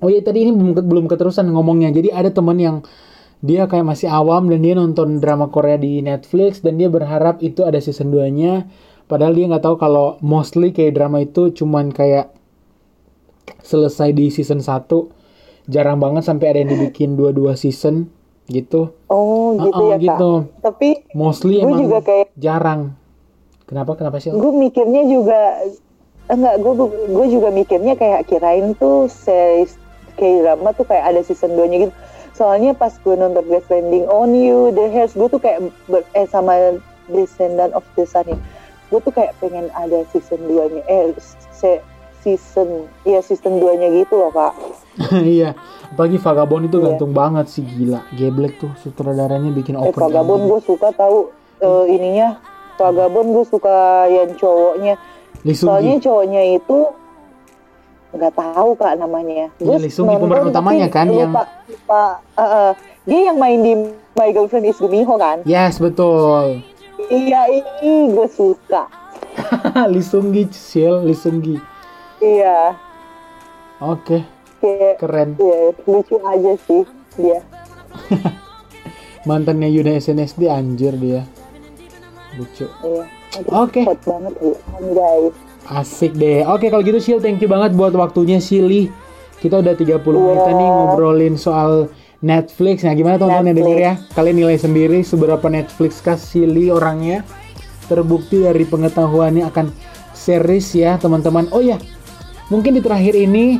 [0.00, 1.92] Oh iya tadi ini belum belum keterusan ngomongnya.
[1.92, 2.76] Jadi ada temen yang
[3.40, 7.64] dia kayak masih awam dan dia nonton drama Korea di Netflix dan dia berharap itu
[7.64, 8.68] ada season 2 nya
[9.08, 12.36] padahal dia nggak tahu kalau mostly kayak drama itu cuman kayak
[13.64, 14.76] selesai di season 1
[15.66, 18.08] jarang banget sampai ada yang dibikin dua-dua season
[18.46, 18.94] gitu.
[19.06, 20.04] Oh gitu Uh-uh, ya kak.
[20.06, 20.30] gitu.
[20.60, 22.94] Tapi Mostly Gue emang juga kayak- jarang.
[23.64, 23.94] Kenapa?
[23.94, 24.30] Kenapa sih?
[24.30, 25.38] gue mikirnya juga
[26.26, 26.72] enggak gue
[27.08, 29.74] gue juga mikirnya kayak kirain tuh series
[30.14, 31.94] kayak drama tuh kayak ada season 2 nya gitu
[32.32, 36.24] soalnya pas gue nonton Death Landing on You The Hairs gue tuh kayak ber- eh
[36.24, 38.38] sama Descendant of the Sun ya
[38.88, 41.14] gue tuh kayak pengen ada season 2 nya eh
[41.50, 41.82] se-
[42.20, 42.68] season
[43.02, 44.54] ya season 2 nya gitu loh kak
[45.36, 45.56] iya.
[45.90, 46.84] Apalagi Vagabond itu Iya.
[46.92, 48.04] gantung banget sih gila.
[48.14, 49.96] Geblek tuh sutradaranya bikin eh open.
[49.96, 52.38] Vagabond gue suka tahu eh, ininya
[52.76, 54.94] Vagabond gue suka yang cowoknya
[55.40, 56.78] Soalnya cowoknya itu
[58.10, 59.48] nggak tahu kak namanya.
[59.86, 62.02] Seung Gi pemeran utamanya kan, yang- lupa, lupa,
[62.34, 62.70] uh, uh,
[63.06, 63.72] dia yang main di
[64.18, 65.40] My Girlfriend Is Gumiho kan?
[65.46, 66.60] Yes, betul.
[67.08, 68.90] Iya ini gue suka.
[69.94, 71.56] Lee Seung Gi, Sil, Lee Seung Gi.
[72.20, 72.76] Iya,
[73.80, 74.20] Oke,
[74.60, 75.34] kayak keren.
[75.40, 76.82] ya, lucu aja sih
[77.16, 77.40] dia.
[79.28, 81.26] Mantannya Yuna SNSD anjir dia.
[82.38, 82.64] Lucu.
[82.84, 83.04] Iya.
[83.52, 83.84] Oke.
[83.84, 84.56] Banget ya,
[84.94, 85.34] guys.
[85.70, 86.42] Asik deh.
[86.48, 88.88] Oke kalau gitu Sil, thank you banget buat waktunya Silly.
[89.40, 91.88] Kita udah 30 menit nih ngobrolin soal
[92.20, 92.84] Netflix.
[92.84, 93.94] Nah gimana teman-teman yang denger ya?
[94.12, 97.24] Kalian nilai sendiri seberapa Netflix kah Silly orangnya.
[97.88, 99.66] Terbukti dari pengetahuannya akan
[100.12, 101.48] series ya teman-teman.
[101.50, 101.80] Oh ya,
[102.52, 103.58] mungkin di terakhir ini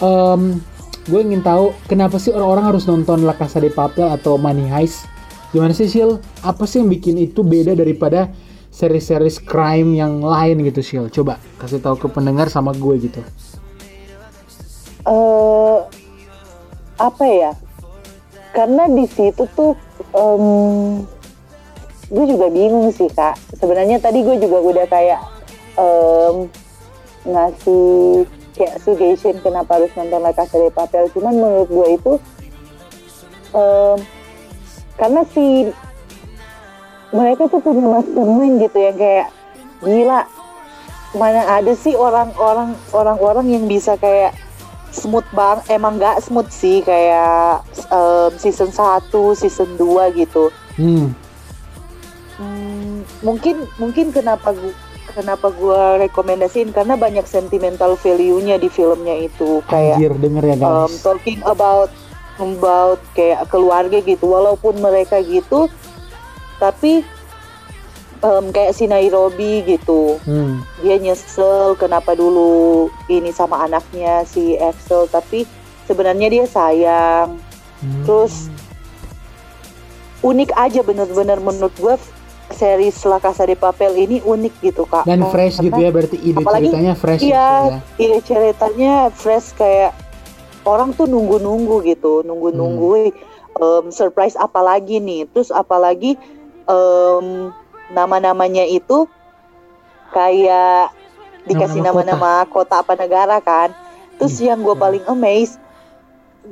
[0.00, 0.60] em,
[1.08, 5.08] gue ingin tahu kenapa sih orang-orang harus nonton La Casa de Papel atau Money Heist?
[5.50, 6.22] Gimana sih Sil?
[6.46, 8.30] Apa sih yang bikin itu beda daripada
[8.70, 11.04] series-series crime yang lain gitu Sil?
[11.10, 13.20] Coba kasih tahu ke pendengar sama gue gitu.
[15.00, 15.78] eh
[17.00, 17.52] apa ya?
[18.52, 19.72] Karena di situ tuh
[20.14, 20.44] em,
[22.10, 23.34] gue juga bingung sih kak.
[23.58, 25.20] Sebenarnya tadi gue juga udah kayak
[25.80, 26.36] em,
[27.26, 31.08] ngasih kayak suggestion kenapa harus nonton La Casa de Papel.
[31.14, 32.12] Cuman menurut gue itu
[33.54, 33.98] em,
[34.96, 35.70] karena si
[37.10, 39.28] mereka tuh punya mastermind gitu yang kayak
[39.82, 40.28] gila
[41.10, 44.30] mana ada sih orang-orang orang-orang yang bisa kayak
[44.94, 50.54] smooth bang emang nggak smooth sih kayak em, season 1 season 2 gitu.
[50.78, 51.10] Hmm,
[52.40, 54.72] Hmm, mungkin mungkin kenapa gua
[55.12, 56.74] kenapa gua rekomendasiin?
[56.74, 61.02] Karena banyak sentimental value-nya di filmnya itu kayak anjir denger ya um, guys.
[61.02, 61.90] talking about
[62.40, 64.24] about kayak keluarga gitu.
[64.24, 65.68] Walaupun mereka gitu
[66.60, 67.00] tapi
[68.20, 70.20] em, kayak si Nairobi gitu.
[70.24, 75.48] Hmm, dia nyesel kenapa dulu ini sama anaknya si Axel tapi
[75.84, 77.40] sebenarnya dia sayang.
[77.80, 78.04] Hmm.
[78.04, 78.52] terus
[80.20, 81.96] unik aja bener-bener menurut gue
[82.50, 86.16] series La Casa de Papel ini unik gitu kak dan Karena- fresh gitu ya berarti
[86.16, 87.78] ide apalagi- ceritanya fresh gitu iya ya.
[87.96, 89.92] ide ceritanya fresh kayak
[90.62, 92.96] orang tuh nunggu-nunggu gitu nunggu-nunggu Hmm.
[93.00, 93.12] "Wih,
[93.56, 96.18] em, surprise apalagi nih terus apalagi
[96.66, 97.50] em,
[97.90, 99.06] nama-namanya itu
[100.08, 100.94] kayak
[101.42, 102.78] dikasih Nama-nama nama-nama kota.
[102.78, 103.72] apa negara kan
[104.16, 104.80] terus Hmm, yang gue iya.
[104.80, 105.56] paling amazed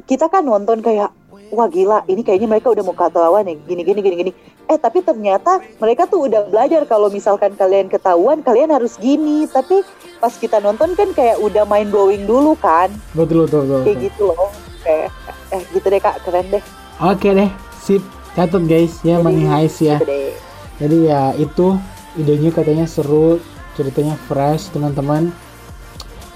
[0.05, 1.13] kita kan nonton kayak
[1.51, 4.33] wah gila ini kayaknya mereka udah mau ketahuan nih gini gini gini gini
[4.69, 9.81] eh tapi ternyata mereka tuh udah belajar kalau misalkan kalian ketahuan kalian harus gini tapi
[10.21, 13.81] pas kita nonton kan kayak udah main blowing dulu kan Betul betul betul.
[13.85, 14.07] kayak betul.
[14.09, 14.49] gitu loh
[14.85, 15.09] kayak
[15.49, 16.65] eh gitu deh kak keren deh
[16.99, 17.47] Oke deh,
[17.79, 18.03] sip.
[18.35, 20.03] Catat guys ya Money Heist ya.
[20.03, 20.35] Gitu deh.
[20.83, 21.79] Jadi ya itu
[22.19, 23.39] idenya katanya seru,
[23.79, 25.31] ceritanya fresh teman-teman.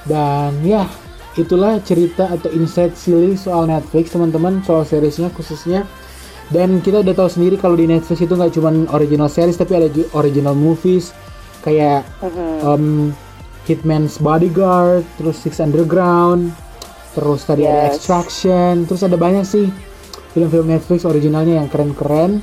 [0.06, 0.86] Dan ya
[1.34, 5.88] itulah cerita atau insight silly soal Netflix teman-teman soal seriesnya khususnya.
[6.48, 9.88] Dan kita udah tahu sendiri kalau di Netflix itu nggak cuma original series tapi ada
[9.88, 11.16] juga original movies
[11.60, 12.56] kayak Mhm.
[12.60, 12.84] um,
[13.62, 16.50] Hitman's Bodyguard, terus Six Underground,
[17.12, 17.96] terus tadi ada Yes.
[17.96, 19.70] Extraction, terus ada banyak sih
[20.32, 22.42] film-film Netflix originalnya yang keren-keren.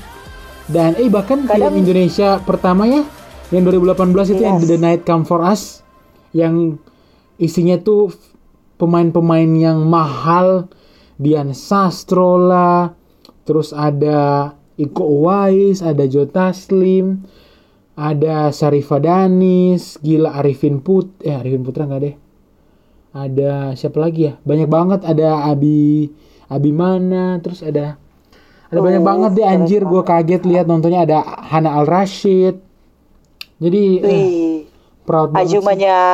[0.65, 3.03] Dan eh bahkan film Kadang- Indonesia pertama ya
[3.49, 4.57] yang 2018 itu yang.
[4.59, 5.81] The Night Come For Us
[6.31, 6.77] yang
[7.35, 8.13] isinya tuh
[8.79, 10.71] pemain-pemain yang mahal
[11.19, 12.95] Dian Sastro lah
[13.43, 17.27] terus ada Iko Uwais ada Joe Taslim
[17.99, 22.15] ada Syarifah Danis gila Arifin Put eh Arifin Putra nggak deh.
[23.11, 24.33] Ada siapa lagi ya?
[24.39, 24.99] Banyak banget.
[25.03, 26.07] Ada Abi
[26.47, 27.99] Abimana terus ada
[28.71, 29.83] ada banyak Oh, banget deh anjir.
[29.83, 31.19] Gue kaget lihat nontonnya ada
[31.51, 32.69] Hana Al Rashid
[33.59, 34.63] jadi eh,
[35.03, 35.59] proud banget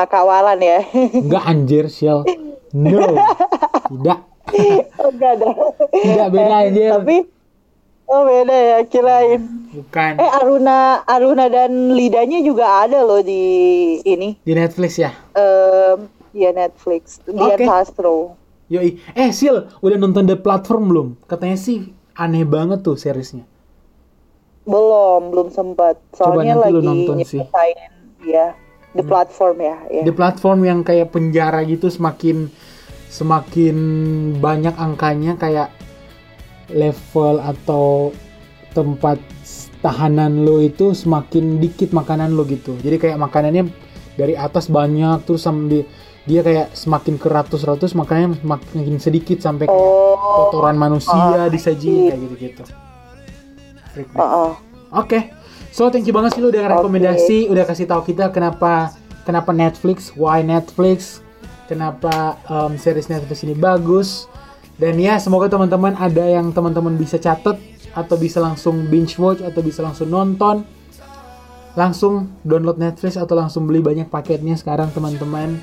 [0.09, 0.81] kawalan ya.
[1.13, 2.25] Enggak anjir, Shell.
[2.75, 2.99] No.
[3.87, 4.19] Tidak.
[4.99, 5.47] oh, enggak ada
[5.95, 6.89] Tidak beda anjir.
[6.91, 7.17] tapi
[8.05, 10.11] oh beda ya kirain Bukan.
[10.19, 13.43] eh Aruna Aruna dan Lidanya juga ada loh di
[14.03, 15.15] ini Di Netflix ya.
[15.33, 17.63] Em, ya Netflix Dian Oke.
[17.63, 18.97] Sastro Yoi.
[19.13, 21.07] Eh, Sil, udah nonton The Platform belum?
[21.29, 23.45] Katanya sih aneh banget tuh seriesnya.
[24.65, 26.01] Belum, belum sempat.
[26.09, 27.41] Coba Soalnya nanti lu lagi nonton sih.
[27.45, 28.25] Hmm.
[28.25, 28.57] ya
[28.97, 29.75] the platform ya.
[29.91, 30.01] ya.
[30.01, 32.49] Di platform yang kayak penjara gitu semakin
[33.15, 33.77] semakin
[34.43, 35.71] banyak angkanya kayak
[36.67, 38.11] level atau
[38.75, 39.15] tempat
[39.79, 42.75] tahanan lo itu semakin dikit makanan lo gitu.
[42.83, 43.71] Jadi kayak makanannya
[44.19, 45.87] dari atas banyak terus sampai
[46.27, 49.95] dia kayak semakin ke ratus-ratus makanannya semakin sedikit sampai kayak
[50.25, 52.63] Oh, kotoran manusia disajiin kayak gitu-gitu.
[53.95, 54.03] Deh.
[54.03, 54.51] Heeh.
[54.91, 55.19] Oke.
[55.71, 58.95] So thank you banget sih lu udah rekomendasi, udah kasih tahu kita kenapa
[59.27, 61.23] kenapa Netflix, why Netflix,
[61.65, 64.29] kenapa um, series Netflix ini bagus.
[64.75, 67.55] Dan ya semoga teman-teman ada yang teman-teman bisa catat
[67.95, 70.67] atau bisa langsung binge watch atau bisa langsung nonton.
[71.75, 75.59] Langsung download Netflix atau langsung beli banyak paketnya sekarang teman-teman.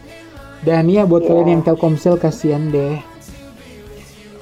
[0.63, 3.01] Dan ya buat kalian yang Telkomsel kasihan deh.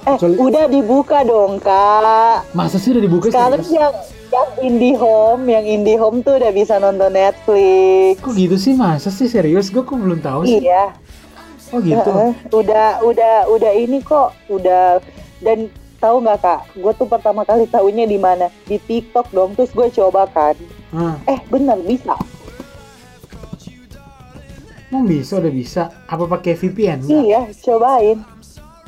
[0.01, 2.53] Eh, Kecuali- udah dibuka dong, Kak.
[2.53, 3.77] Masa sih udah dibuka Sekarang serius?
[3.77, 3.95] yang
[4.31, 8.23] yang IndiHome, yang IndiHome tuh udah bisa nonton Netflix.
[8.23, 9.69] Kok gitu sih masa sih serius?
[9.69, 10.63] Gue kok belum tahu sih.
[10.63, 10.95] Iya.
[11.71, 12.11] Oh gitu.
[12.11, 14.99] Heeh, udah udah udah ini kok udah
[15.39, 19.71] dan tahu nggak kak gue tuh pertama kali tahunya di mana di TikTok dong terus
[19.71, 20.57] gue coba kan
[20.91, 21.15] Ah.
[21.25, 22.17] eh bener bisa
[24.91, 25.83] Emang bisa udah bisa?
[26.05, 26.99] Apa pakai VPN?
[27.01, 27.23] Nggak?
[27.23, 28.19] iya cobain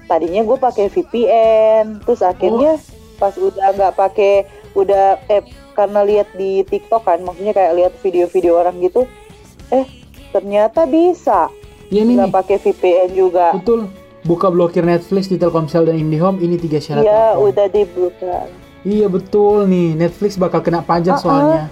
[0.02, 3.16] tadinya gue pakai VPN terus akhirnya Oh.
[3.16, 4.32] pas udah nggak pakai
[4.74, 9.06] udah eh karena lihat di TikTok kan maksudnya kayak lihat video-video orang gitu
[9.70, 9.86] eh
[10.28, 11.46] ternyata bisa
[11.92, 13.92] Iya nih, nggak pakai VPN juga betul.
[14.22, 17.02] Buka blokir Netflix di Telkomsel dan IndiHome ini tiga syarat.
[17.02, 18.48] iya udah dibuka
[18.82, 19.94] Iya betul nih.
[19.94, 21.22] Netflix bakal kena pajak Uh-uh.
[21.22, 21.64] soalnya.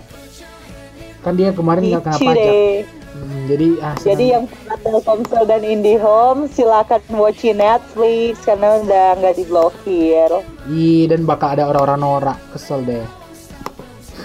[1.21, 2.37] Kan dia kemarin nggak kena pajak.
[2.39, 2.75] deh.
[3.11, 9.35] Hmm, jadi ah, Jadi yang punya Telkomsel dan IndiHome silakan watchin Netflix karena udah nggak
[9.37, 10.31] diblokir.
[10.69, 12.39] Ih, dan bakal ada orang-orang norak.
[12.53, 13.03] Kesel deh.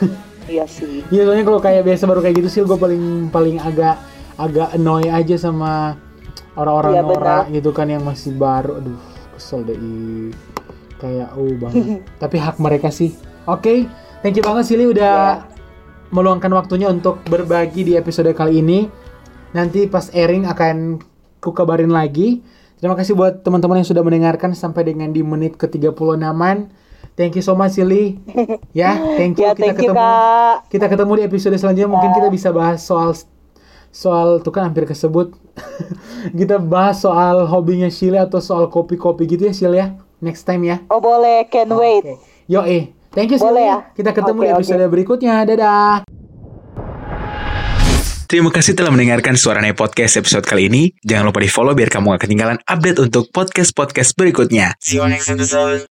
[0.45, 1.01] Iya sih.
[1.09, 3.97] Iya soalnya kalau kayak biasa baru kayak gitu sih gue paling paling agak
[4.35, 5.95] agak annoy aja sama
[6.53, 7.55] orang-orang Iya, norak benar.
[7.55, 8.79] gitu kan yang masih baru.
[8.79, 8.99] Aduh,
[9.33, 9.77] kesel deh.
[10.95, 12.03] Kayak oh banget.
[12.21, 13.15] Tapi hak mereka sih.
[13.45, 13.85] Oke,
[14.19, 15.43] thank you banget Silly udah
[16.09, 18.87] meluangkan waktunya untuk berbagi di episode kali ini.
[19.51, 20.99] Nanti pas airing akan
[21.39, 22.41] ku kabarin lagi.
[22.75, 26.67] Terima kasih buat teman-teman yang sudah mendengarkan sampai dengan di menit ke-36-an.
[27.15, 28.19] Thank you so much Silly.
[28.75, 29.47] Ya, thank you.
[29.47, 30.55] Ya Kita thank you ketemu kak.
[30.67, 33.15] kita ketemu di episode selanjutnya mungkin kita bisa bahas soal
[33.95, 35.31] soal tuh kan hampir kesebut
[36.39, 39.87] kita bahas soal hobinya Shilly atau soal kopi-kopi gitu ya Shilly ya
[40.19, 42.03] next time ya Oh boleh, can wait.
[42.03, 42.19] Oke.
[42.51, 43.87] yo eh thank you Shilly ya?
[43.95, 46.03] kita ketemu Oke, di episode berikutnya dadah
[48.25, 50.89] Terima kasih telah mendengarkan Suarane Podcast episode kali ini.
[51.05, 54.73] Jangan lupa di follow biar kamu gak ketinggalan update untuk podcast-podcast berikutnya.
[54.81, 55.94] See you next episode.